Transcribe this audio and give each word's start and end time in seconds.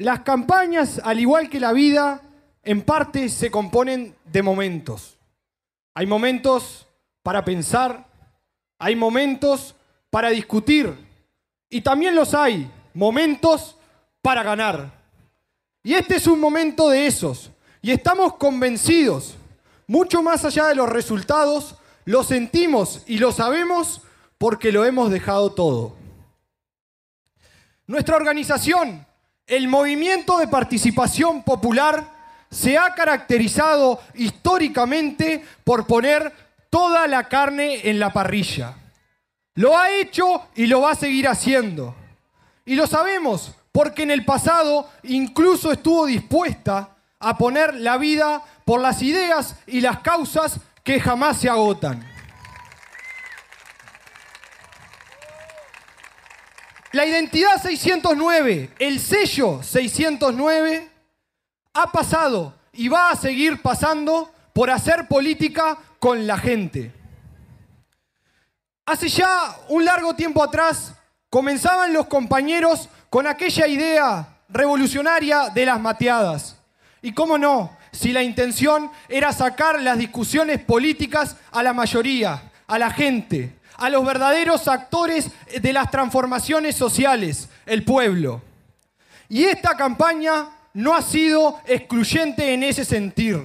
las 0.00 0.20
campañas, 0.20 0.98
al 1.04 1.20
igual 1.20 1.50
que 1.50 1.60
la 1.60 1.74
vida, 1.74 2.22
en 2.62 2.80
parte 2.82 3.28
se 3.28 3.50
componen 3.50 4.16
de 4.24 4.42
momentos. 4.42 5.18
Hay 5.92 6.06
momentos 6.06 6.86
para 7.22 7.44
pensar, 7.44 8.06
hay 8.78 8.96
momentos 8.96 9.74
para 10.08 10.30
discutir 10.30 10.96
y 11.68 11.82
también 11.82 12.14
los 12.14 12.32
hay 12.32 12.70
momentos 12.94 13.76
para 14.22 14.42
ganar. 14.42 14.90
Y 15.82 15.92
este 15.92 16.16
es 16.16 16.26
un 16.26 16.40
momento 16.40 16.88
de 16.88 17.06
esos. 17.06 17.50
Y 17.82 17.90
estamos 17.90 18.36
convencidos, 18.36 19.34
mucho 19.86 20.22
más 20.22 20.46
allá 20.46 20.68
de 20.68 20.76
los 20.76 20.88
resultados, 20.88 21.76
lo 22.06 22.24
sentimos 22.24 23.04
y 23.06 23.18
lo 23.18 23.32
sabemos 23.32 24.00
porque 24.38 24.72
lo 24.72 24.86
hemos 24.86 25.10
dejado 25.10 25.52
todo. 25.52 25.94
Nuestra 27.86 28.16
organización, 28.16 29.06
el 29.50 29.66
Movimiento 29.66 30.38
de 30.38 30.46
Participación 30.46 31.42
Popular, 31.42 32.04
se 32.50 32.78
ha 32.78 32.94
caracterizado 32.94 34.00
históricamente 34.14 35.44
por 35.64 35.86
poner 35.86 36.32
toda 36.70 37.08
la 37.08 37.24
carne 37.24 37.88
en 37.90 37.98
la 37.98 38.12
parrilla. 38.12 38.76
Lo 39.54 39.76
ha 39.76 39.90
hecho 39.90 40.46
y 40.54 40.66
lo 40.66 40.82
va 40.82 40.92
a 40.92 40.94
seguir 40.94 41.26
haciendo. 41.26 41.96
Y 42.64 42.76
lo 42.76 42.86
sabemos 42.86 43.52
porque 43.72 44.04
en 44.04 44.12
el 44.12 44.24
pasado 44.24 44.88
incluso 45.02 45.72
estuvo 45.72 46.06
dispuesta 46.06 46.96
a 47.18 47.36
poner 47.36 47.74
la 47.74 47.98
vida 47.98 48.42
por 48.64 48.80
las 48.80 49.02
ideas 49.02 49.56
y 49.66 49.80
las 49.80 49.98
causas 49.98 50.60
que 50.84 51.00
jamás 51.00 51.38
se 51.38 51.48
agotan. 51.48 52.09
La 56.92 57.06
identidad 57.06 57.62
609, 57.62 58.70
el 58.80 58.98
sello 58.98 59.62
609, 59.62 60.90
ha 61.74 61.92
pasado 61.92 62.52
y 62.72 62.88
va 62.88 63.10
a 63.10 63.16
seguir 63.16 63.62
pasando 63.62 64.32
por 64.52 64.70
hacer 64.70 65.06
política 65.06 65.78
con 66.00 66.26
la 66.26 66.36
gente. 66.36 66.92
Hace 68.86 69.08
ya 69.08 69.56
un 69.68 69.84
largo 69.84 70.14
tiempo 70.14 70.42
atrás 70.42 70.94
comenzaban 71.28 71.92
los 71.92 72.06
compañeros 72.06 72.88
con 73.08 73.28
aquella 73.28 73.68
idea 73.68 74.38
revolucionaria 74.48 75.48
de 75.50 75.66
las 75.66 75.80
mateadas. 75.80 76.56
Y 77.02 77.12
cómo 77.12 77.38
no, 77.38 77.76
si 77.92 78.10
la 78.12 78.24
intención 78.24 78.90
era 79.08 79.32
sacar 79.32 79.80
las 79.80 79.96
discusiones 79.96 80.58
políticas 80.58 81.36
a 81.52 81.62
la 81.62 81.72
mayoría, 81.72 82.50
a 82.66 82.78
la 82.80 82.90
gente, 82.90 83.59
a 83.80 83.88
los 83.88 84.04
verdaderos 84.04 84.68
actores 84.68 85.30
de 85.60 85.72
las 85.72 85.90
transformaciones 85.90 86.76
sociales, 86.76 87.48
el 87.64 87.82
pueblo. 87.82 88.42
Y 89.28 89.44
esta 89.44 89.76
campaña 89.76 90.50
no 90.74 90.94
ha 90.94 91.02
sido 91.02 91.60
excluyente 91.64 92.52
en 92.52 92.62
ese 92.62 92.84
sentir. 92.84 93.40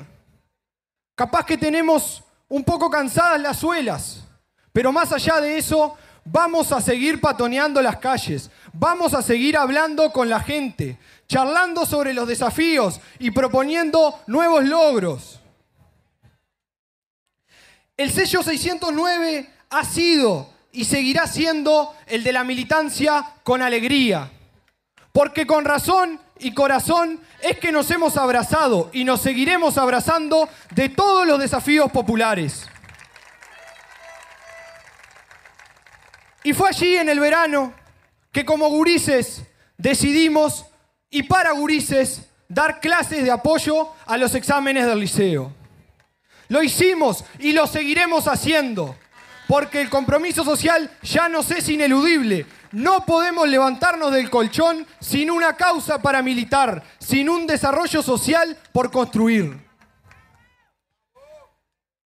Capaz 1.16 1.46
que 1.46 1.58
tenemos 1.58 2.22
un 2.50 2.64
poco 2.66 2.90
cansadas 2.90 3.40
las 3.40 3.58
suelas, 3.58 4.26
pero 4.74 4.92
más 4.92 5.14
allá 5.14 5.40
de 5.40 5.58
eso, 5.58 5.98
vamos 6.26 6.74
a 6.74 6.82
seguir 6.82 7.22
patoneando 7.22 7.82
las 7.82 7.98
calles, 7.98 8.52
vamos 8.74 9.14
a 9.14 9.22
seguir 9.22 9.56
hablando 9.56 10.12
con 10.12 10.28
la 10.30 10.42
gente, 10.42 10.98
charlando 11.30 11.86
sobre 11.86 12.14
los 12.14 12.28
desafíos 12.28 13.00
y 13.20 13.32
proponiendo 13.32 14.20
nuevos 14.28 14.66
logros. 14.66 15.40
El 17.96 18.12
sello 18.12 18.44
609 18.44 19.55
ha 19.70 19.84
sido 19.84 20.50
y 20.72 20.86
seguirá 20.86 21.28
siendo 21.28 21.96
el 22.08 22.24
de 22.24 22.34
la 22.34 22.44
militancia 22.44 23.34
con 23.44 23.62
alegría, 23.62 24.32
porque 25.12 25.48
con 25.48 25.66
razón 25.66 26.20
y 26.40 26.54
corazón 26.54 27.22
es 27.42 27.58
que 27.60 27.72
nos 27.72 27.90
hemos 27.92 28.18
abrazado 28.18 28.90
y 28.92 29.04
nos 29.04 29.22
seguiremos 29.22 29.78
abrazando 29.78 30.50
de 30.72 30.90
todos 30.90 31.26
los 31.26 31.40
desafíos 31.40 31.92
populares. 31.92 32.68
Y 36.44 36.54
fue 36.54 36.70
allí 36.70 36.98
en 36.98 37.10
el 37.10 37.20
verano 37.20 37.74
que 38.32 38.46
como 38.46 38.70
gurises 38.70 39.44
decidimos, 39.78 40.66
y 41.10 41.24
para 41.24 41.54
gurises, 41.54 42.30
dar 42.48 42.80
clases 42.80 43.24
de 43.24 43.32
apoyo 43.32 43.90
a 44.06 44.18
los 44.18 44.36
exámenes 44.36 44.86
del 44.86 45.00
liceo. 45.00 45.54
Lo 46.50 46.62
hicimos 46.62 47.24
y 47.40 47.54
lo 47.54 47.66
seguiremos 47.66 48.28
haciendo, 48.28 48.96
porque 49.48 49.82
el 49.82 49.90
compromiso 49.90 50.44
social 50.44 50.90
ya 51.02 51.30
nos 51.30 51.52
es 51.52 51.68
ineludible. 51.70 52.46
No 52.72 53.06
podemos 53.06 53.48
levantarnos 53.48 54.12
del 54.12 54.30
colchón 54.30 54.86
sin 55.00 55.32
una 55.32 55.56
causa 55.56 56.02
paramilitar, 56.02 56.84
sin 57.00 57.30
un 57.30 57.48
desarrollo 57.48 58.02
social 58.02 58.58
por 58.72 58.92
construir. 58.92 59.58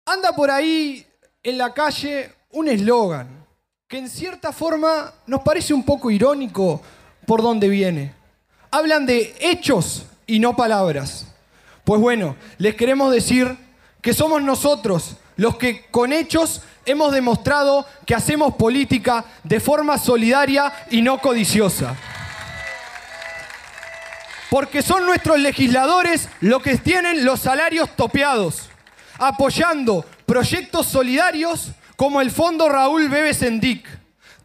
Anda 0.06 0.34
por 0.34 0.50
ahí 0.50 1.06
en 1.44 1.58
la 1.58 1.74
calle 1.74 2.34
un 2.52 2.70
eslogan 2.70 3.46
que 3.88 3.98
en 3.98 4.10
cierta 4.10 4.52
forma 4.52 5.14
nos 5.28 5.42
parece 5.42 5.74
un 5.74 5.84
poco 5.84 6.12
irónico 6.12 6.82
por 7.26 7.42
dónde 7.42 7.70
viene. 7.70 8.14
Hablan 8.72 9.06
de 9.06 9.36
hechos 9.40 10.06
y 10.26 10.40
no 10.40 10.56
palabras. 10.56 11.28
Pues 11.84 12.02
bueno, 12.02 12.36
les 12.58 12.76
queremos 12.76 13.14
decir 13.14 13.58
que 14.02 14.14
somos 14.14 14.42
nosotros 14.42 15.18
los 15.38 15.58
que 15.58 15.86
con 15.90 16.12
hechos 16.12 16.62
hemos 16.86 17.12
demostrado 17.12 17.86
que 18.06 18.16
hacemos 18.16 18.56
política 18.56 19.26
de 19.44 19.60
forma 19.60 19.98
solidaria 19.98 20.74
y 20.90 21.02
no 21.02 21.20
codiciosa. 21.20 21.96
Porque 24.50 24.82
son 24.82 25.06
nuestros 25.06 25.40
legisladores 25.40 26.30
los 26.42 26.62
que 26.62 26.78
tienen 26.78 27.26
los 27.26 27.42
salarios 27.42 27.96
topeados, 27.96 28.70
apoyando 29.18 30.06
proyectos 30.26 30.88
solidarios 30.88 31.72
como 31.96 32.22
el 32.22 32.32
Fondo 32.32 32.70
Raúl 32.70 33.10
Bebe 33.10 33.34
Sendic, 33.34 33.86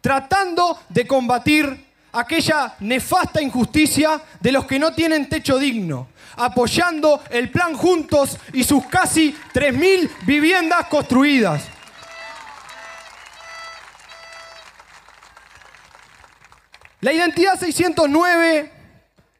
tratando 0.01 0.79
de 0.89 1.07
combatir 1.07 1.92
aquella 2.13 2.75
nefasta 2.79 3.41
injusticia 3.41 4.21
de 4.39 4.51
los 4.51 4.65
que 4.65 4.79
no 4.79 4.93
tienen 4.93 5.27
techo 5.27 5.57
digno, 5.57 6.07
apoyando 6.37 7.21
el 7.29 7.49
plan 7.49 7.75
Juntos 7.75 8.37
y 8.53 8.63
sus 8.63 8.85
casi 8.85 9.35
3.000 9.53 10.09
viviendas 10.25 10.85
construidas. 10.87 11.63
La 17.01 17.11
identidad 17.11 17.59
609, 17.59 18.71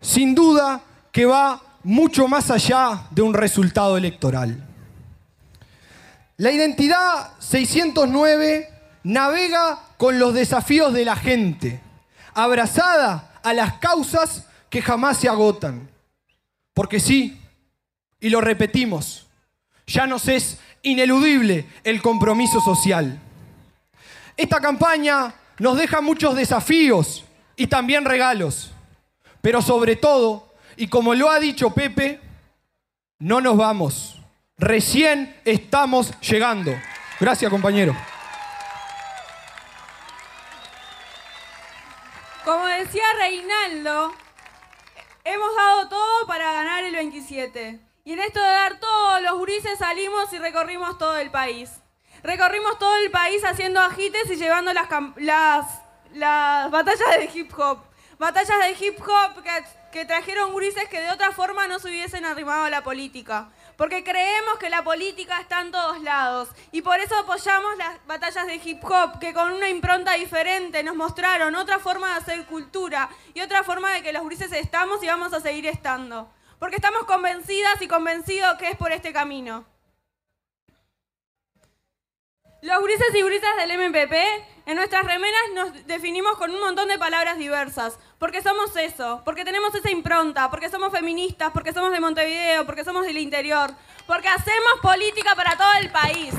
sin 0.02 0.36
duda, 0.36 0.82
que 1.14 1.26
va 1.26 1.62
mucho 1.84 2.28
más 2.28 2.50
allá 2.52 3.04
de 3.12 3.22
un 3.22 3.34
resultado 3.34 3.96
electoral. 3.96 4.68
La 6.38 6.52
identidad 6.52 7.32
609 7.40 8.70
navega 9.04 9.80
con 9.98 10.20
los 10.20 10.34
desafíos 10.34 10.92
de 10.92 11.06
la 11.06 11.16
gente, 11.16 11.83
abrazada 12.34 13.40
a 13.44 13.54
las 13.54 13.74
causas 13.74 14.48
que 14.70 14.82
jamás 14.82 15.18
se 15.18 15.30
agotan. 15.30 15.90
Porque 16.74 17.00
sí, 17.00 17.40
y 18.20 18.30
lo 18.30 18.42
repetimos, 18.42 19.28
ya 19.86 20.08
nos 20.08 20.28
es 20.28 20.60
ineludible 20.82 21.68
el 21.84 22.02
compromiso 22.02 22.60
social. 22.62 23.20
Esta 24.36 24.60
campaña 24.60 25.34
nos 25.60 25.78
deja 25.78 26.02
muchos 26.02 26.36
desafíos 26.36 27.26
y 27.56 27.68
también 27.68 28.06
regalos, 28.06 28.72
pero 29.42 29.62
sobre 29.62 29.96
todo, 29.96 30.54
y 30.78 30.88
como 30.88 31.14
lo 31.14 31.30
ha 31.30 31.40
dicho 31.40 31.70
Pepe, 31.70 32.20
no 33.20 33.40
nos 33.40 33.56
vamos 33.56 34.14
Recién 34.58 35.36
estamos 35.46 36.14
llegando. 36.22 36.74
Gracias, 37.20 37.50
compañero. 37.50 37.96
Decía 42.84 43.04
Reinaldo, 43.18 44.14
hemos 45.24 45.56
dado 45.56 45.88
todo 45.88 46.28
para 46.28 46.52
ganar 46.52 46.84
el 46.84 46.94
27. 46.94 47.80
Y 48.04 48.14
en 48.14 48.20
esto 48.20 48.42
de 48.42 48.48
dar 48.48 48.80
todo, 48.80 49.22
los 49.22 49.38
gurises 49.38 49.80
salimos 49.80 50.34
y 50.34 50.40
recorrimos 50.40 50.98
todo 50.98 51.18
el 51.18 51.32
país. 51.32 51.72
Recorrimos 52.24 52.78
todo 52.80 52.96
el 52.98 53.10
país 53.10 53.44
haciendo 53.46 53.80
ajites 53.80 54.30
y 54.30 54.36
llevando 54.36 54.74
las, 54.74 54.90
las, 56.14 56.72
batallas 56.72 57.18
de 57.18 57.30
hip 57.34 57.58
hop. 57.58 57.80
Batallas 58.20 58.60
de 58.60 58.86
hip 58.86 59.00
hop 59.00 59.42
que, 59.42 59.64
que 59.92 60.06
trajeron 60.06 60.52
gurises 60.52 60.90
que 60.90 61.02
de 61.02 61.12
otra 61.12 61.32
forma 61.32 61.68
no 61.68 61.80
se 61.80 61.88
hubiesen 61.88 62.26
arrimado 62.26 62.66
a 62.66 62.70
la 62.70 62.84
política 62.84 63.50
porque 63.78 64.04
creemos 64.04 64.58
que 64.60 64.70
la 64.70 64.84
política 64.84 65.40
está 65.40 65.62
en 65.62 65.72
todos 65.72 66.02
lados 66.02 66.50
y 66.72 66.82
por 66.82 67.00
eso 67.00 67.18
apoyamos 67.18 67.78
las 67.78 68.06
batallas 68.06 68.48
de 68.48 68.56
hip 68.56 68.84
hop 68.84 69.20
que 69.20 69.34
con 69.34 69.52
una 69.52 69.70
impronta 69.70 70.14
diferente 70.14 70.84
nos 70.84 70.96
mostraron 70.96 71.56
otra 71.56 71.80
forma 71.80 72.10
de 72.10 72.16
hacer 72.16 72.46
cultura 72.46 73.10
y 73.34 73.42
otra 73.42 73.64
forma 73.64 73.92
de 73.94 74.04
que 74.04 74.14
los 74.14 74.26
grises 74.26 74.52
estamos 74.52 75.04
y 75.04 75.08
vamos 75.08 75.34
a 75.34 75.42
seguir 75.42 75.68
estando, 75.68 76.32
porque 76.60 76.76
estamos 76.76 77.04
convencidas 77.06 77.82
y 77.82 77.88
convencidos 77.88 78.58
que 78.58 78.70
es 78.70 78.78
por 78.78 78.92
este 78.92 79.12
camino. 79.12 79.73
Los 82.64 82.82
grises 82.82 83.14
y 83.14 83.22
grisas 83.22 83.58
del 83.58 83.72
MPP, 83.72 84.14
en 84.68 84.78
nuestras 84.78 85.04
remeras 85.04 85.42
nos 85.54 85.86
definimos 85.86 86.38
con 86.38 86.50
un 86.50 86.62
montón 86.62 86.88
de 86.88 86.98
palabras 86.98 87.38
diversas, 87.38 88.00
porque 88.20 88.42
somos 88.42 88.74
eso, 88.78 89.22
porque 89.26 89.44
tenemos 89.44 89.76
esa 89.76 89.92
impronta, 89.92 90.50
porque 90.50 90.70
somos 90.70 90.94
feministas, 90.94 91.52
porque 91.52 91.74
somos 91.74 91.92
de 91.92 92.00
Montevideo, 92.00 92.66
porque 92.66 92.86
somos 92.86 93.06
del 93.06 93.18
interior, 93.18 93.70
porque 94.08 94.30
hacemos 94.30 94.80
política 94.82 95.36
para 95.36 95.58
todo 95.58 95.74
el 95.82 95.92
país. 95.92 96.34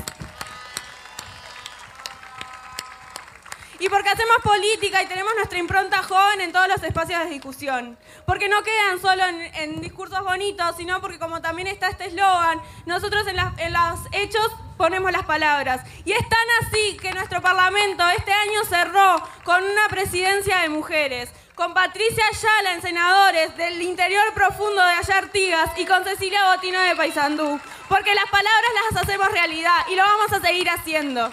Y 3.79 3.89
porque 3.89 4.09
hacemos 4.09 4.37
política 4.43 5.03
y 5.03 5.07
tenemos 5.07 5.33
nuestra 5.35 5.59
impronta 5.59 6.01
joven 6.01 6.41
en 6.41 6.51
todos 6.53 6.67
los 6.67 6.81
espacios 6.83 7.23
de 7.23 7.29
discusión. 7.29 7.97
Porque 8.25 8.47
no 8.47 8.63
quedan 8.63 9.01
solo 9.01 9.23
en, 9.25 9.81
discursos 9.81 10.23
bonitos, 10.23 10.75
sino 10.77 11.01
porque 11.01 11.19
como 11.19 11.41
también 11.41 11.67
está 11.67 11.89
este 11.89 12.05
eslogan, 12.05 12.61
nosotros 12.85 13.25
en, 13.27 13.73
los 13.73 13.99
hechos 14.13 14.49
ponemos 14.77 15.11
las 15.11 15.23
palabras. 15.23 15.81
Y 16.05 16.13
es 16.13 16.29
tan 16.29 16.47
así 16.61 16.97
que 17.01 17.11
nuestro 17.11 17.41
Parlamento 17.41 18.07
este 18.09 18.31
año 18.31 18.63
cerró 18.63 19.21
con 19.43 19.63
una 19.63 19.87
presidencia 19.89 20.59
de 20.59 20.69
mujeres, 20.69 21.29
con 21.55 21.73
Patricia 21.73 22.23
Ayala 22.31 22.73
en 22.73 22.81
senadores 22.81 23.55
del 23.57 23.81
interior 23.81 24.33
profundo 24.33 24.81
de 24.81 24.93
Ayartigas 24.93 25.71
y 25.77 25.85
con 25.85 26.03
Cecilia 26.03 26.53
Botino 26.53 26.79
de 26.79 26.95
Paysandú. 26.95 27.59
Porque 27.89 28.15
las 28.15 28.29
palabras 28.29 28.71
las 28.91 29.03
hacemos 29.03 29.29
realidad 29.31 29.77
y 29.89 29.95
lo 29.95 30.03
vamos 30.03 30.31
a 30.31 30.39
seguir 30.39 30.69
haciendo. 30.69 31.31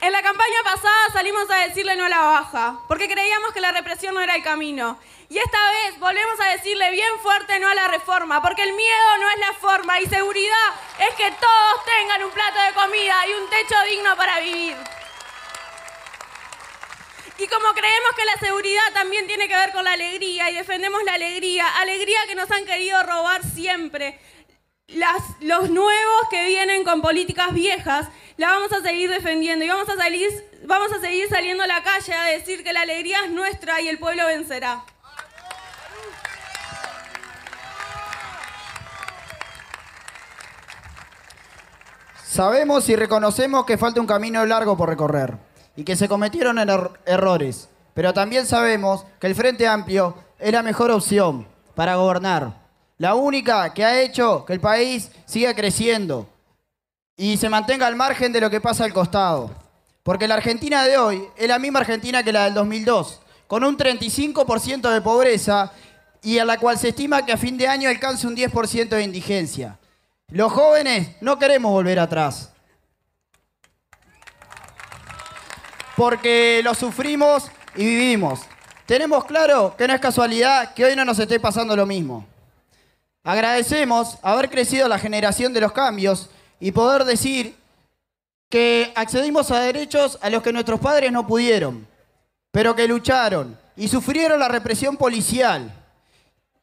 En 0.00 0.12
la 0.12 0.22
campaña 0.22 0.62
pasada 0.64 1.12
salimos 1.12 1.50
a 1.50 1.66
decirle 1.66 1.94
no 1.94 2.06
a 2.06 2.08
la 2.08 2.20
baja, 2.20 2.80
porque 2.88 3.06
creíamos 3.06 3.52
que 3.52 3.60
la 3.60 3.70
represión 3.70 4.14
no 4.14 4.22
era 4.22 4.34
el 4.34 4.42
camino. 4.42 4.98
Y 5.28 5.36
esta 5.36 5.58
vez 5.72 6.00
volvemos 6.00 6.40
a 6.40 6.52
decirle 6.52 6.90
bien 6.90 7.18
fuerte 7.22 7.58
no 7.58 7.68
a 7.68 7.74
la 7.74 7.86
reforma, 7.88 8.40
porque 8.40 8.62
el 8.62 8.72
miedo 8.72 9.16
no 9.20 9.28
es 9.28 9.38
la 9.38 9.52
forma 9.52 10.00
y 10.00 10.06
seguridad 10.06 10.74
es 10.98 11.14
que 11.16 11.30
todos 11.32 11.84
tengan 11.84 12.24
un 12.24 12.30
plato 12.30 12.58
de 12.62 12.72
comida 12.72 13.14
y 13.28 13.32
un 13.34 13.50
techo 13.50 13.74
digno 13.90 14.16
para 14.16 14.40
vivir. 14.40 14.76
Y 17.36 17.46
como 17.46 17.72
creemos 17.72 18.10
que 18.16 18.24
la 18.24 18.36
seguridad 18.38 18.92
también 18.94 19.26
tiene 19.26 19.48
que 19.48 19.56
ver 19.56 19.72
con 19.72 19.84
la 19.84 19.92
alegría 19.92 20.50
y 20.50 20.54
defendemos 20.54 21.02
la 21.04 21.12
alegría, 21.12 21.68
alegría 21.76 22.20
que 22.26 22.34
nos 22.34 22.50
han 22.50 22.64
querido 22.64 23.02
robar 23.02 23.42
siempre, 23.44 24.18
los 25.40 25.70
nuevos 25.70 26.28
que 26.30 26.46
vienen 26.46 26.84
con 26.84 27.00
políticas 27.00 27.52
viejas, 27.52 28.08
la 28.40 28.52
vamos 28.52 28.72
a 28.72 28.80
seguir 28.80 29.10
defendiendo 29.10 29.62
y 29.66 29.68
vamos 29.68 29.86
a, 29.90 29.96
salir, 29.96 30.30
vamos 30.64 30.90
a 30.90 30.98
seguir 30.98 31.28
saliendo 31.28 31.62
a 31.62 31.66
la 31.66 31.82
calle 31.82 32.14
a 32.14 32.24
decir 32.24 32.64
que 32.64 32.72
la 32.72 32.80
alegría 32.80 33.18
es 33.26 33.30
nuestra 33.30 33.82
y 33.82 33.88
el 33.88 33.98
pueblo 33.98 34.24
vencerá. 34.24 34.82
Sabemos 42.24 42.88
y 42.88 42.96
reconocemos 42.96 43.66
que 43.66 43.76
falta 43.76 44.00
un 44.00 44.06
camino 44.06 44.46
largo 44.46 44.74
por 44.74 44.88
recorrer 44.88 45.36
y 45.76 45.84
que 45.84 45.94
se 45.94 46.08
cometieron 46.08 46.56
errores, 47.04 47.68
pero 47.92 48.14
también 48.14 48.46
sabemos 48.46 49.04
que 49.20 49.26
el 49.26 49.34
Frente 49.34 49.68
Amplio 49.68 50.14
es 50.38 50.50
la 50.50 50.62
mejor 50.62 50.90
opción 50.90 51.46
para 51.74 51.96
gobernar 51.96 52.54
la 52.96 53.16
única 53.16 53.74
que 53.74 53.84
ha 53.84 54.00
hecho 54.00 54.46
que 54.46 54.54
el 54.54 54.60
país 54.60 55.10
siga 55.26 55.54
creciendo 55.54 56.26
y 57.20 57.36
se 57.36 57.50
mantenga 57.50 57.86
al 57.86 57.96
margen 57.96 58.32
de 58.32 58.40
lo 58.40 58.48
que 58.48 58.62
pasa 58.62 58.82
al 58.82 58.94
costado. 58.94 59.50
Porque 60.02 60.26
la 60.26 60.36
Argentina 60.36 60.84
de 60.84 60.96
hoy 60.96 61.22
es 61.36 61.48
la 61.48 61.58
misma 61.58 61.80
Argentina 61.80 62.22
que 62.22 62.32
la 62.32 62.46
del 62.46 62.54
2002, 62.54 63.20
con 63.46 63.62
un 63.62 63.76
35% 63.76 64.90
de 64.90 65.02
pobreza 65.02 65.70
y 66.22 66.38
a 66.38 66.46
la 66.46 66.56
cual 66.56 66.78
se 66.78 66.88
estima 66.88 67.26
que 67.26 67.32
a 67.32 67.36
fin 67.36 67.58
de 67.58 67.68
año 67.68 67.90
alcance 67.90 68.26
un 68.26 68.34
10% 68.34 68.88
de 68.88 69.02
indigencia. 69.02 69.78
Los 70.28 70.50
jóvenes 70.50 71.10
no 71.20 71.38
queremos 71.38 71.70
volver 71.70 71.98
atrás. 71.98 72.52
Porque 75.98 76.62
lo 76.64 76.72
sufrimos 76.72 77.50
y 77.76 77.84
vivimos. 77.84 78.40
Tenemos 78.86 79.26
claro 79.26 79.74
que 79.76 79.86
no 79.86 79.92
es 79.92 80.00
casualidad 80.00 80.72
que 80.72 80.86
hoy 80.86 80.96
no 80.96 81.04
nos 81.04 81.18
esté 81.18 81.38
pasando 81.38 81.76
lo 81.76 81.84
mismo. 81.84 82.26
Agradecemos 83.22 84.16
haber 84.22 84.48
crecido 84.48 84.88
la 84.88 84.98
generación 84.98 85.52
de 85.52 85.60
los 85.60 85.72
cambios 85.72 86.30
y 86.60 86.72
poder 86.72 87.04
decir 87.04 87.56
que 88.50 88.92
accedimos 88.94 89.50
a 89.50 89.60
derechos 89.60 90.18
a 90.20 90.28
los 90.28 90.42
que 90.42 90.52
nuestros 90.52 90.78
padres 90.78 91.10
no 91.10 91.26
pudieron, 91.26 91.86
pero 92.50 92.76
que 92.76 92.86
lucharon 92.86 93.58
y 93.76 93.88
sufrieron 93.88 94.38
la 94.38 94.48
represión 94.48 94.96
policial. 94.96 95.72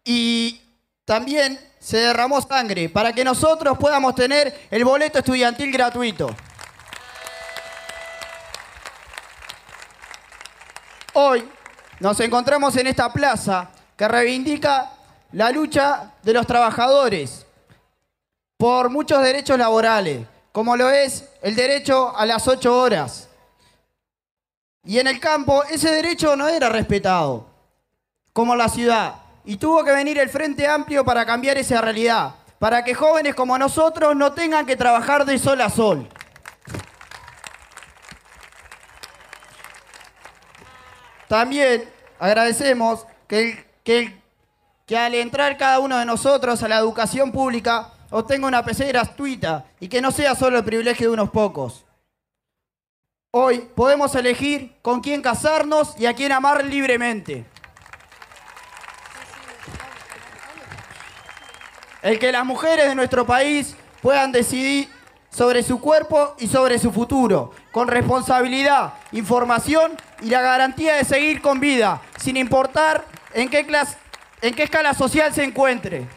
Y 0.04 0.62
también 1.04 1.60
se 1.80 1.98
derramó 1.98 2.42
sangre 2.42 2.90
para 2.90 3.14
que 3.14 3.24
nosotros 3.24 3.78
podamos 3.78 4.14
tener 4.14 4.68
el 4.70 4.86
boleto 4.86 5.20
estudiantil 5.20 5.72
gratuito. 5.72 6.30
Hoy 11.14 11.50
nos 12.00 12.20
encontramos 12.20 12.76
en 12.76 12.88
esta 12.88 13.12
plaza 13.12 13.72
que 13.96 14.08
reivindica 14.08 14.92
la 15.32 15.50
lucha 15.50 16.12
de 16.22 16.34
los 16.34 16.46
trabajadores 16.46 17.47
por 18.58 18.90
muchos 18.90 19.22
derechos 19.22 19.58
laborales, 19.58 20.26
como 20.52 20.76
lo 20.76 20.90
es 20.90 21.30
el 21.42 21.56
derecho 21.56 22.16
a 22.18 22.26
las 22.26 22.48
ocho 22.48 22.78
horas. 22.78 23.30
Y 24.84 25.00
en 25.00 25.08
el 25.08 25.20
campo 25.20 25.64
ese 25.66 25.92
derecho 25.92 26.36
no 26.36 26.48
era 26.48 26.70
respetado, 26.70 27.48
como 28.34 28.56
la 28.56 28.68
ciudad. 28.70 29.16
Y 29.46 29.58
tuvo 29.58 29.84
que 29.84 29.92
venir 29.92 30.18
el 30.18 30.30
Frente 30.30 30.68
Amplio 30.68 31.06
para 31.06 31.26
cambiar 31.26 31.58
esa 31.58 31.80
realidad, 31.82 32.36
para 32.60 32.84
que 32.84 32.94
jóvenes 32.94 33.36
como 33.36 33.58
nosotros 33.58 34.16
no 34.16 34.34
tengan 34.34 34.66
que 34.66 34.76
trabajar 34.76 35.26
de 35.26 35.38
sol 35.38 35.62
a 35.62 35.70
sol. 35.70 36.08
También 41.28 41.90
agradecemos 42.20 43.06
que 43.28 43.68
que 44.88 44.98
al 44.98 45.14
entrar 45.16 45.58
cada 45.58 45.80
uno 45.80 45.98
de 45.98 46.06
nosotros 46.06 46.64
a 46.64 46.68
la 46.70 46.78
educación 46.78 47.34
pública 47.34 47.92
obtenga 48.10 48.48
una 48.48 48.64
PC 48.64 48.88
gratuita 48.88 49.66
y 49.80 49.88
que 49.88 50.02
no 50.02 50.12
sea 50.12 50.36
solo 50.36 50.58
el 50.58 50.64
privilegio 50.64 51.08
de 51.08 51.14
unos 51.14 51.30
pocos. 51.30 51.86
Hoy 53.32 53.70
podemos 53.76 54.16
elegir 54.16 54.78
con 54.82 55.02
quién 55.02 55.22
casarnos 55.22 55.94
y 56.00 56.06
a 56.06 56.14
quién 56.14 56.32
amar 56.32 56.66
libremente. 56.66 57.46
El 62.02 62.20
que 62.20 62.32
las 62.32 62.46
mujeres 62.46 62.88
de 62.88 62.96
nuestro 62.96 63.26
país 63.26 63.76
puedan 64.02 64.32
decidir 64.32 64.90
sobre 65.30 65.62
su 65.62 65.80
cuerpo 65.80 66.36
y 66.40 66.48
sobre 66.48 66.80
su 66.80 66.92
futuro, 66.92 67.52
con 67.72 67.88
responsabilidad, 67.88 68.94
información 69.12 69.92
y 70.22 70.30
la 70.30 70.42
garantía 70.42 70.96
de 70.96 71.04
seguir 71.04 71.42
con 71.42 71.60
vida, 71.60 72.02
sin 72.18 72.38
importar 72.38 73.06
en 73.34 73.50
qué 73.50 73.66
clase 73.66 73.98
en 74.42 74.54
qué 74.54 74.64
escala 74.64 74.94
social 74.94 75.34
se 75.34 75.44
encuentre. 75.44 76.08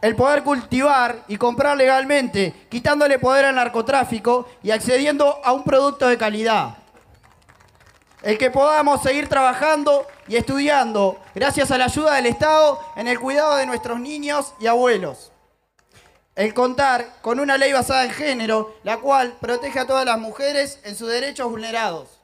El 0.00 0.14
poder 0.14 0.44
cultivar 0.44 1.24
y 1.26 1.36
comprar 1.36 1.76
legalmente, 1.76 2.54
quitándole 2.70 3.18
poder 3.18 3.46
al 3.46 3.56
narcotráfico 3.56 4.48
y 4.62 4.70
accediendo 4.70 5.40
a 5.44 5.52
un 5.52 5.64
producto 5.64 6.06
de 6.06 6.16
calidad. 6.16 6.76
El 8.22 8.38
que 8.38 8.50
podamos 8.50 9.02
seguir 9.02 9.28
trabajando 9.28 10.06
y 10.28 10.36
estudiando 10.36 11.20
gracias 11.34 11.72
a 11.72 11.78
la 11.78 11.86
ayuda 11.86 12.14
del 12.14 12.26
Estado 12.26 12.80
en 12.94 13.08
el 13.08 13.18
cuidado 13.18 13.56
de 13.56 13.66
nuestros 13.66 13.98
niños 13.98 14.54
y 14.60 14.68
abuelos. 14.68 15.32
El 16.36 16.54
contar 16.54 17.16
con 17.20 17.40
una 17.40 17.58
ley 17.58 17.72
basada 17.72 18.04
en 18.04 18.12
género, 18.12 18.76
la 18.84 18.98
cual 18.98 19.36
protege 19.40 19.80
a 19.80 19.86
todas 19.86 20.04
las 20.04 20.20
mujeres 20.20 20.78
en 20.84 20.94
sus 20.94 21.08
derechos 21.08 21.50
vulnerados. 21.50 22.20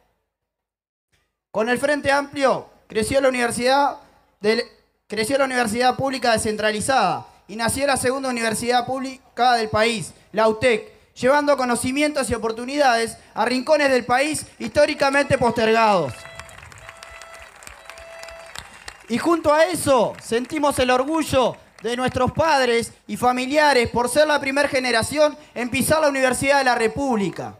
Con 1.50 1.68
el 1.68 1.78
Frente 1.78 2.12
Amplio 2.12 2.68
creció 2.86 3.20
la 3.20 3.28
universidad, 3.28 3.98
pública 5.96 6.32
descentralizada 6.32 7.26
y 7.46 7.56
nació 7.56 7.86
la 7.86 7.96
segunda 7.96 8.28
universidad 8.28 8.86
pública 8.86 9.54
del 9.54 9.68
país, 9.68 10.12
la 10.32 10.48
UTEC, 10.48 10.92
llevando 11.14 11.56
conocimientos 11.56 12.28
y 12.30 12.34
oportunidades 12.34 13.16
a 13.34 13.44
rincones 13.44 13.90
del 13.90 14.04
país 14.04 14.46
históricamente 14.58 15.38
postergados. 15.38 16.12
Y 19.08 19.18
junto 19.18 19.52
a 19.52 19.66
eso 19.66 20.14
sentimos 20.22 20.78
el 20.78 20.90
orgullo 20.90 21.56
de 21.82 21.96
nuestros 21.96 22.32
padres 22.32 22.92
y 23.06 23.18
familiares 23.18 23.90
por 23.90 24.08
ser 24.08 24.26
la 24.26 24.40
primera 24.40 24.68
generación 24.68 25.36
en 25.54 25.68
pisar 25.68 26.00
la 26.00 26.08
Universidad 26.08 26.58
de 26.58 26.64
la 26.64 26.74
República. 26.74 27.58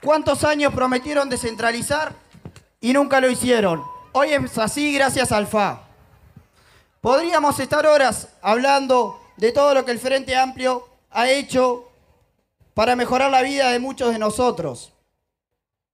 ¿Cuántos 0.00 0.44
años 0.44 0.72
prometieron 0.72 1.28
descentralizar 1.28 2.14
y 2.80 2.92
nunca 2.92 3.20
lo 3.20 3.28
hicieron? 3.28 3.95
Hoy 4.18 4.32
es 4.32 4.56
así 4.56 4.94
gracias 4.94 5.30
al 5.30 5.46
FA. 5.46 5.82
Podríamos 7.02 7.60
estar 7.60 7.86
horas 7.86 8.28
hablando 8.40 9.20
de 9.36 9.52
todo 9.52 9.74
lo 9.74 9.84
que 9.84 9.90
el 9.90 9.98
Frente 9.98 10.34
Amplio 10.34 10.88
ha 11.10 11.28
hecho 11.28 11.90
para 12.72 12.96
mejorar 12.96 13.30
la 13.30 13.42
vida 13.42 13.70
de 13.70 13.78
muchos 13.78 14.14
de 14.14 14.18
nosotros. 14.18 14.94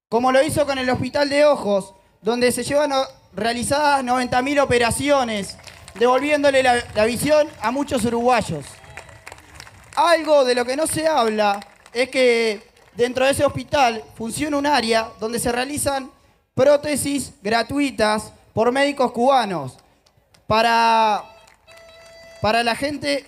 Como 0.08 0.30
lo 0.30 0.40
hizo 0.40 0.64
con 0.66 0.78
el 0.78 0.88
Hospital 0.88 1.30
de 1.30 1.44
Ojos, 1.44 1.94
donde 2.20 2.52
se 2.52 2.62
llevan 2.62 2.92
realizadas 3.34 4.04
90.000 4.04 4.62
operaciones, 4.62 5.56
devolviéndole 5.96 6.62
la, 6.62 6.80
la 6.94 7.04
visión 7.06 7.48
a 7.60 7.72
muchos 7.72 8.04
uruguayos. 8.04 8.64
Algo 9.96 10.44
de 10.44 10.54
lo 10.54 10.64
que 10.64 10.76
no 10.76 10.86
se 10.86 11.08
habla 11.08 11.58
es 11.92 12.08
que 12.08 12.70
dentro 12.94 13.24
de 13.24 13.32
ese 13.32 13.44
hospital 13.44 14.04
funciona 14.16 14.58
un 14.58 14.66
área 14.68 15.10
donde 15.18 15.40
se 15.40 15.50
realizan 15.50 16.08
prótesis 16.54 17.32
gratuitas 17.42 18.32
por 18.52 18.70
médicos 18.72 19.12
cubanos 19.12 19.76
para, 20.46 21.24
para 22.40 22.62
la 22.62 22.76
gente, 22.76 23.26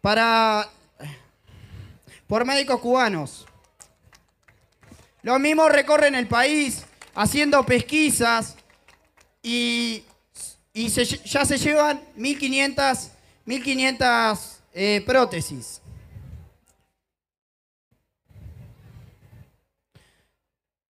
para, 0.00 0.68
por 2.26 2.44
médicos 2.44 2.80
cubanos. 2.80 3.46
Los 5.22 5.40
mismos 5.40 5.70
recorren 5.70 6.14
el 6.14 6.28
país 6.28 6.84
haciendo 7.14 7.64
pesquisas 7.66 8.54
y, 9.42 10.04
y 10.72 10.88
se- 10.90 11.04
ya 11.04 11.44
se 11.44 11.58
llevan 11.58 12.00
1.500 12.16 13.10
1.500 13.46 14.38
eh, 14.72 15.02
prótesis. 15.06 15.80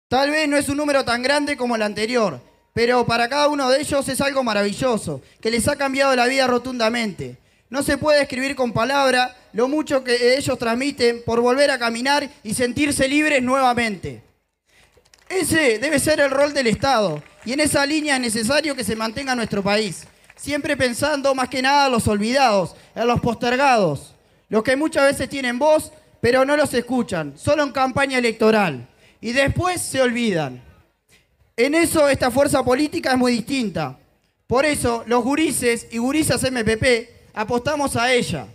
Tal 0.09 0.31
vez 0.31 0.49
no 0.49 0.57
es 0.57 0.69
un 0.69 0.77
número 0.77 1.05
tan 1.05 1.21
grande 1.21 1.57
como 1.57 1.75
el 1.75 1.83
anterior, 1.83 2.41
pero 2.73 3.05
para 3.05 3.29
cada 3.29 3.49
uno 3.49 3.69
de 3.69 3.81
ellos 3.81 4.09
es 4.09 4.21
algo 4.21 4.45
maravilloso, 4.45 5.21
que 5.41 5.51
les 5.51 5.67
ha 5.67 5.75
cambiado 5.75 6.15
la 6.15 6.27
vida 6.27 6.47
rotundamente. 6.47 7.39
No 7.71 7.83
se 7.83 7.99
puede 7.99 8.23
escribir 8.23 8.55
con 8.55 8.73
palabra 8.73 9.37
lo 9.53 9.67
mucho 9.67 10.05
que 10.05 10.37
ellos 10.37 10.57
transmiten 10.61 11.23
por 11.27 11.41
volver 11.41 11.73
a 11.73 11.79
caminar 11.81 12.31
y 12.45 12.55
sentirse 12.55 13.09
libres 13.09 13.43
nuevamente. 13.43 14.23
Ese 15.29 15.81
debe 15.81 15.99
ser 15.99 16.21
el 16.21 16.31
rol 16.31 16.55
del 16.55 16.69
Estado, 16.69 17.21
y 17.45 17.55
en 17.55 17.59
esa 17.59 17.85
línea 17.85 18.15
es 18.15 18.21
necesario 18.21 18.77
que 18.77 18.85
se 18.85 18.95
mantenga 18.95 19.35
nuestro 19.35 19.61
país, 19.61 20.05
siempre 20.37 20.77
pensando 20.77 21.35
más 21.35 21.49
que 21.49 21.63
nada 21.63 21.87
en 21.87 21.93
los 21.93 22.07
olvidados, 22.07 22.77
en 22.95 23.09
los 23.09 23.21
postergados, 23.21 24.15
los 24.49 24.63
que 24.63 24.77
muchas 24.77 25.03
veces 25.03 25.29
tienen 25.29 25.59
voz, 25.59 25.91
pero 26.21 26.45
no 26.45 26.57
los 26.57 26.73
escuchan, 26.75 27.37
solo 27.37 27.65
en 27.65 27.73
campaña 27.73 28.19
electoral, 28.19 28.87
y 29.21 29.33
después 29.33 29.81
se 29.81 30.01
olvidan. 30.01 30.63
En 31.57 31.75
eso 31.75 32.09
esta 32.09 32.31
fuerza 32.31 32.63
política 32.63 33.13
es 33.13 33.19
muy 33.19 33.33
distinta. 33.33 33.99
Por 34.47 34.65
eso 34.65 35.05
los 35.07 35.25
gurises 35.25 35.89
y 35.91 35.99
gurisas 35.99 36.43
MPP 36.43 37.09
apostamos 37.35 37.97
a 37.97 38.13
ella, 38.13 38.47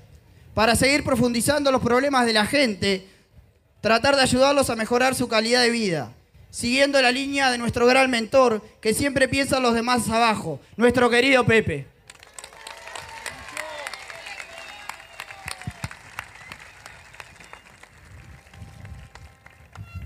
para 0.54 0.76
seguir 0.76 1.04
profundizando 1.04 1.72
los 1.72 1.82
problemas 1.82 2.26
de 2.26 2.34
la 2.34 2.46
gente, 2.46 3.08
tratar 3.82 4.16
de 4.16 4.22
ayudarlos 4.22 4.70
a 4.70 4.76
mejorar 4.76 5.16
su 5.16 5.28
calidad 5.28 5.62
de 5.62 5.70
vida, 5.70 6.14
siguiendo 6.50 7.02
la 7.02 7.12
línea 7.12 7.52
de 7.52 7.58
nuestro 7.58 7.86
gran 7.86 8.10
mentor, 8.10 8.62
que 8.82 8.94
siempre 8.94 9.28
piensa 9.28 9.58
en 9.58 9.64
los 9.64 9.74
demás 9.74 10.10
abajo, 10.10 10.60
nuestro 10.78 11.10
querido 11.10 11.46
Pepe. 11.46 11.91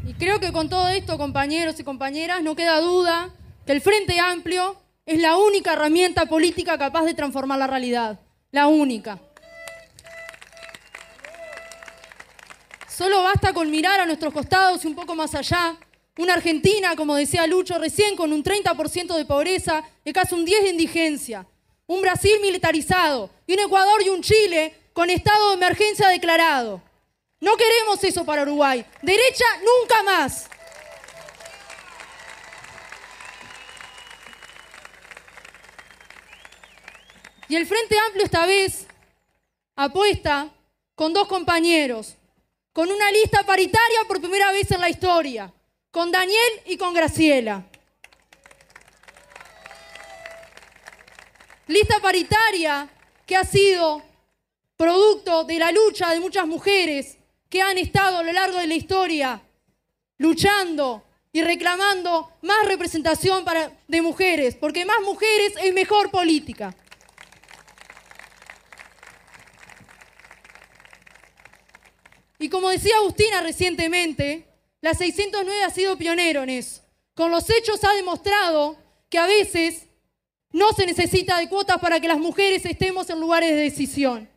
Y 0.05 0.13
creo 0.13 0.39
que 0.39 0.51
con 0.51 0.69
todo 0.69 0.88
esto, 0.89 1.17
compañeros 1.17 1.79
y 1.79 1.83
compañeras, 1.83 2.43
no 2.43 2.55
queda 2.55 2.79
duda 2.79 3.31
que 3.65 3.71
el 3.71 3.81
Frente 3.81 4.19
Amplio 4.19 4.77
es 5.05 5.19
la 5.19 5.35
única 5.38 5.74
herramienta 5.74 6.27
política 6.27 6.77
capaz 6.77 7.05
de 7.05 7.15
transformar 7.15 7.57
la 7.57 7.65
realidad. 7.65 8.19
La 8.51 8.67
única. 8.67 9.19
Solo 12.88 13.24
basta 13.24 13.51
con 13.51 13.71
mirar 13.71 14.00
a 14.00 14.05
nuestros 14.05 14.31
costados 14.31 14.85
y 14.85 14.88
un 14.88 14.95
poco 14.95 15.15
más 15.15 15.33
allá. 15.33 15.75
Una 16.17 16.35
Argentina, 16.35 16.95
como 16.95 17.15
decía 17.15 17.47
Lucho 17.47 17.79
recién, 17.79 18.15
con 18.15 18.31
un 18.31 18.43
30% 18.43 19.17
de 19.17 19.25
pobreza 19.25 19.83
y 20.05 20.13
casi 20.13 20.35
un 20.35 20.45
10% 20.45 20.62
de 20.62 20.69
indigencia. 20.69 21.47
Un 21.88 22.01
Brasil 22.01 22.33
militarizado 22.41 23.31
y 23.47 23.53
un 23.53 23.59
Ecuador 23.59 24.01
y 24.05 24.09
un 24.09 24.21
Chile 24.21 24.74
con 24.93 25.09
estado 25.09 25.50
de 25.50 25.55
emergencia 25.55 26.07
declarado. 26.09 26.81
No 27.39 27.58
queremos 27.58 28.04
eso 28.04 28.25
para 28.25 28.44
Uruguay. 28.44 28.86
Derecha 29.01 29.46
nunca 29.60 30.04
más. 30.04 30.50
Y 37.48 37.56
el 37.56 37.68
Frente 37.68 37.98
Amplio 38.00 38.25
esta 38.25 38.46
vez 38.46 38.88
apuesta 39.75 40.50
con 40.96 41.13
dos 41.13 41.27
compañeros, 41.27 42.15
con 42.74 42.89
una 42.92 43.12
lista 43.12 43.44
paritaria 43.44 44.00
por 44.08 44.20
primera 44.20 44.51
vez 44.51 44.72
en 44.72 44.82
la 44.82 44.89
historia, 44.89 45.54
con 45.92 46.12
Daniel 46.12 46.62
y 46.65 46.77
con 46.77 46.94
Graciela. 46.94 47.63
Lista 51.68 52.00
paritaria 52.00 52.89
que 53.25 53.36
ha 53.36 53.44
sido 53.44 54.01
producto 54.77 55.44
de 55.44 55.60
la 55.60 55.72
lucha 55.72 56.12
de 56.12 56.20
muchas 56.20 56.48
mujeres 56.48 57.18
que 57.50 57.62
han 57.62 57.78
estado 57.78 58.18
a 58.18 58.24
lo 58.24 58.32
largo 58.34 58.58
de 58.60 58.68
la 58.68 58.75
historia 58.75 59.42
luchando 60.18 61.04
y 61.32 61.42
reclamando 61.42 62.32
más 62.42 62.66
representación 62.66 63.44
para- 63.44 63.72
de 63.88 64.02
mujeres, 64.02 64.56
porque 64.56 64.86
más 64.86 65.02
mujeres 65.02 65.54
es 65.62 65.74
mejor 65.74 66.10
política. 66.10 66.74
Y 72.40 72.50
como 72.50 72.70
decía 72.70 72.98
Agustina 72.98 73.42
recientemente, 73.42 74.46
la 74.82 74.94
609 74.94 75.64
ha 75.64 75.70
sido 75.70 75.98
pionero 75.98 76.44
en 76.44 76.50
eso. 76.50 76.82
Con 77.14 77.32
los 77.32 77.50
hechos 77.50 77.84
ha 77.84 77.94
demostrado 77.96 78.78
que 79.10 79.18
a 79.18 79.25
veces 79.25 79.88
no 80.52 80.74
se 80.74 80.86
necesita 80.86 81.38
de 81.38 81.50
cuotas 81.50 81.80
para 81.80 82.00
que 82.00 82.08
las 82.08 82.18
mujeres 82.18 82.66
estemos 82.66 83.10
en 83.10 83.20
lugares 83.20 83.50
de 83.52 83.56
decisión. 83.62 84.30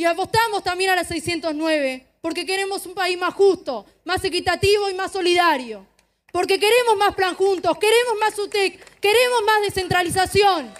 Y 0.00 0.06
apostamos 0.06 0.64
también 0.64 0.88
a 0.88 0.96
la 0.96 1.04
609 1.04 2.06
porque 2.22 2.46
queremos 2.46 2.86
un 2.86 2.94
país 2.94 3.18
más 3.18 3.34
justo, 3.34 3.84
más 4.04 4.24
equitativo 4.24 4.88
y 4.88 4.94
más 4.94 5.12
solidario. 5.12 5.86
Porque 6.32 6.58
queremos 6.58 6.96
más 6.96 7.14
plan 7.14 7.34
juntos, 7.34 7.76
queremos 7.76 8.14
más 8.18 8.38
UTEC, 8.38 8.98
queremos 8.98 9.42
más 9.44 9.60
descentralización. 9.60 10.72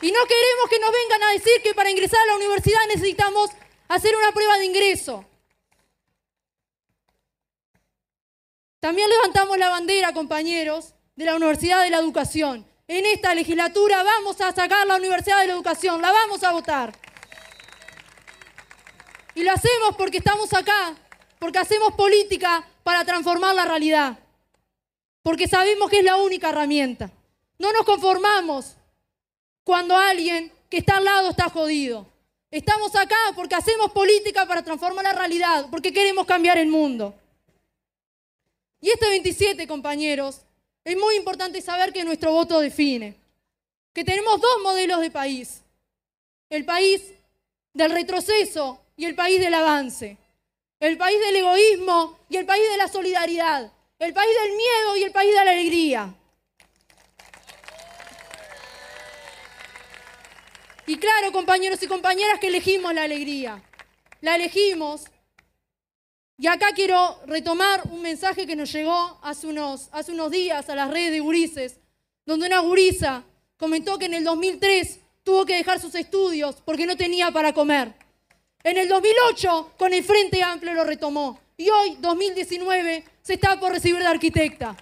Y 0.00 0.12
no 0.12 0.20
queremos 0.24 0.70
que 0.70 0.78
nos 0.78 0.90
vengan 0.90 1.22
a 1.24 1.32
decir 1.32 1.60
que 1.62 1.74
para 1.74 1.90
ingresar 1.90 2.20
a 2.20 2.26
la 2.28 2.36
universidad 2.36 2.80
necesitamos 2.88 3.50
hacer 3.88 4.16
una 4.16 4.32
prueba 4.32 4.56
de 4.56 4.64
ingreso. 4.64 5.26
También 8.80 9.10
levantamos 9.10 9.58
la 9.58 9.68
bandera, 9.68 10.14
compañeros, 10.14 10.94
de 11.16 11.26
la 11.26 11.36
Universidad 11.36 11.82
de 11.82 11.90
la 11.90 11.98
Educación. 11.98 12.66
En 12.90 13.04
esta 13.04 13.34
legislatura 13.34 14.02
vamos 14.02 14.40
a 14.40 14.50
sacar 14.50 14.86
la 14.86 14.96
Universidad 14.96 15.40
de 15.40 15.48
la 15.48 15.52
Educación, 15.52 16.00
la 16.00 16.10
vamos 16.10 16.42
a 16.42 16.52
votar. 16.52 16.98
Y 19.34 19.42
lo 19.42 19.52
hacemos 19.52 19.94
porque 19.98 20.16
estamos 20.16 20.54
acá, 20.54 20.94
porque 21.38 21.58
hacemos 21.58 21.92
política 21.92 22.66
para 22.82 23.04
transformar 23.04 23.54
la 23.54 23.66
realidad. 23.66 24.18
Porque 25.22 25.46
sabemos 25.46 25.90
que 25.90 25.98
es 25.98 26.04
la 26.04 26.16
única 26.16 26.48
herramienta. 26.48 27.10
No 27.58 27.74
nos 27.74 27.84
conformamos 27.84 28.76
cuando 29.64 29.94
alguien 29.94 30.50
que 30.70 30.78
está 30.78 30.96
al 30.96 31.04
lado 31.04 31.30
está 31.30 31.50
jodido. 31.50 32.06
Estamos 32.50 32.96
acá 32.96 33.18
porque 33.36 33.54
hacemos 33.54 33.92
política 33.92 34.46
para 34.46 34.62
transformar 34.62 35.04
la 35.04 35.12
realidad, 35.12 35.66
porque 35.70 35.92
queremos 35.92 36.24
cambiar 36.24 36.56
el 36.56 36.68
mundo. 36.68 37.14
Y 38.80 38.88
este 38.88 39.10
27, 39.10 39.68
compañeros, 39.68 40.40
es 40.88 40.96
muy 40.96 41.16
importante 41.16 41.60
saber 41.60 41.92
que 41.92 42.02
nuestro 42.02 42.32
voto 42.32 42.60
define. 42.60 43.14
Que 43.92 44.04
tenemos 44.04 44.40
dos 44.40 44.62
modelos 44.62 45.02
de 45.02 45.10
país. 45.10 45.60
El 46.48 46.64
país 46.64 47.02
del 47.74 47.90
retroceso 47.90 48.80
y 48.96 49.04
el 49.04 49.14
país 49.14 49.38
del 49.38 49.52
avance. 49.52 50.16
El 50.80 50.96
país 50.96 51.20
del 51.20 51.36
egoísmo 51.36 52.18
y 52.30 52.38
el 52.38 52.46
país 52.46 52.62
de 52.70 52.78
la 52.78 52.88
solidaridad. 52.88 53.70
El 53.98 54.14
país 54.14 54.30
del 54.42 54.56
miedo 54.56 54.96
y 54.96 55.02
el 55.02 55.12
país 55.12 55.28
de 55.28 55.44
la 55.44 55.50
alegría. 55.50 56.14
Y 60.86 60.96
claro, 60.96 61.32
compañeros 61.32 61.82
y 61.82 61.86
compañeras, 61.86 62.40
que 62.40 62.46
elegimos 62.46 62.94
la 62.94 63.02
alegría. 63.02 63.62
La 64.22 64.36
elegimos. 64.36 65.04
Y 66.40 66.46
acá 66.46 66.68
quiero 66.72 67.20
retomar 67.26 67.82
un 67.90 68.00
mensaje 68.00 68.46
que 68.46 68.54
nos 68.54 68.72
llegó 68.72 69.18
hace 69.22 69.48
unos, 69.48 69.90
días 70.30 70.70
a 70.70 70.76
las 70.76 70.88
redes 70.88 71.10
de 71.10 71.18
gurises, 71.18 71.80
donde 72.24 72.46
una 72.46 72.60
gurisa 72.60 73.24
comentó 73.56 73.98
que 73.98 74.04
en 74.04 74.14
el 74.14 74.22
2003 74.22 75.00
tuvo 75.24 75.44
que 75.44 75.56
dejar 75.56 75.80
sus 75.80 75.96
estudios 75.96 76.62
porque 76.64 76.86
no 76.86 76.96
tenía 76.96 77.32
para 77.32 77.52
comer. 77.52 77.92
En 78.62 78.78
el 78.78 78.88
2008, 78.88 79.72
con 79.76 79.92
el 79.92 80.04
Frente 80.04 80.40
Amplio 80.40 80.74
lo 80.74 80.84
retomó. 80.84 81.40
Y 81.56 81.70
hoy, 81.70 81.96
2019, 81.98 83.04
se 83.20 83.34
está 83.34 83.58
por 83.58 83.72
recibir 83.72 83.98
de 83.98 84.06
arquitecta. 84.06 84.76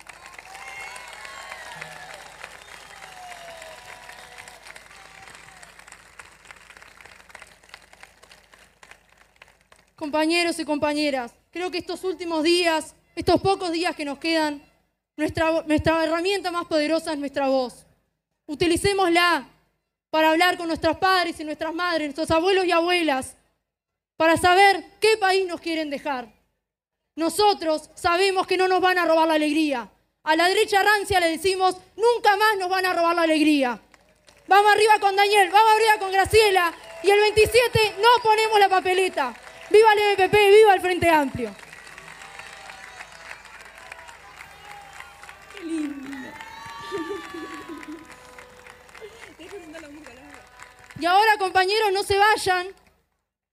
Compañeros 9.97 10.59
y 10.59 10.65
compañeras, 10.67 11.33
creo 11.57 11.71
que 11.71 11.79
estos 11.79 12.05
últimos 12.05 12.45
días 12.45 12.95
estos 13.17 13.41
pocos 13.41 13.73
días 13.73 13.97
que 13.97 14.05
nos 14.05 14.19
quedan, 14.19 14.63
nuestra, 15.17 16.05
herramienta 16.05 16.51
más 16.51 16.67
poderosa 16.67 17.15
es 17.15 17.19
nuestra 17.19 17.49
voz. 17.49 17.87
Utilicémosla 18.45 19.49
para 20.11 20.31
hablar 20.31 20.59
con 20.59 20.69
nuestros 20.69 20.99
padres 20.99 21.41
y 21.41 21.45
nuestras 21.45 21.75
madres, 21.75 22.09
nuestros 22.09 22.31
abuelos 22.31 22.67
y 22.67 22.73
abuelas, 22.73 23.35
para 24.19 24.37
saber 24.37 24.85
qué 25.01 25.17
país 25.17 25.49
nos 25.49 25.63
quieren 25.63 25.89
dejar. 25.89 26.31
Nosotros 27.15 27.89
sabemos 27.95 28.47
que 28.47 28.59
no 28.59 28.69
nos 28.69 28.83
van 28.83 28.99
a 28.99 29.07
robar 29.07 29.29
la 29.29 29.35
alegría. 29.35 29.91
A 30.23 30.37
la 30.37 30.49
derecha 30.49 30.83
rancia 30.83 31.19
le 31.19 31.29
decimos, 31.29 31.75
nunca 31.97 32.37
más 32.37 32.59
nos 32.59 32.69
van 32.69 32.85
a 32.85 32.93
robar 32.93 33.17
la 33.17 33.23
alegría. 33.23 33.81
Vamos 34.47 34.73
arriba 34.73 35.01
con 35.01 35.17
Daniel, 35.17 35.49
vamos 35.51 35.71
arriba 35.75 35.99
con 36.01 36.13
Graciela 36.13 36.75
y 37.03 37.11
el 37.11 37.19
27 37.19 37.95
no 37.99 38.23
ponemos 38.23 38.61
la 38.61 38.69
papeleta. 38.69 39.35
¡Viva 39.71 39.93
el 39.93 40.19
MPP! 40.19 40.33
¡Viva 40.33 40.75
el 40.75 40.81
Frente 40.81 41.11
Amplio! 41.11 41.55
Y 50.99 51.05
ahora, 51.05 51.37
compañeros, 51.39 51.93
no 51.93 52.03
se 52.03 52.17
vayan, 52.17 52.69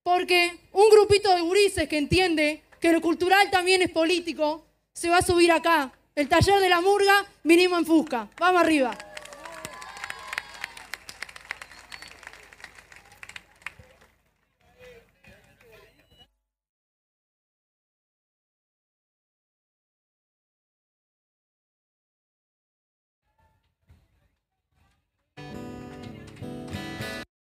porque 0.01 0.57
un 0.71 0.89
grupito 0.89 1.33
de 1.35 1.41
gurises 1.41 1.89
que 1.89 1.97
entiende 1.97 2.63
que 2.79 2.91
lo 2.91 3.01
cultural 3.01 3.49
también 3.51 3.81
es 3.81 3.89
político, 3.89 4.65
se 4.93 5.09
va 5.09 5.17
a 5.17 5.21
subir 5.21 5.51
acá. 5.51 5.91
El 6.15 6.29
taller 6.29 6.59
de 6.61 6.69
la 6.69 6.79
murga, 6.79 7.25
vinimos 7.43 7.79
en 7.79 7.85
Fusca. 7.85 8.29
Vamos 8.37 8.61
arriba. 8.61 8.97